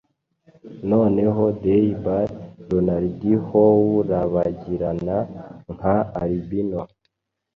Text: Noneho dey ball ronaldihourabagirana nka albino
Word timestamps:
Noneho 0.91 1.43
dey 1.63 1.87
ball 2.03 2.31
ronaldihourabagirana 2.69 5.17
nka 5.73 5.97
albino 6.21 6.81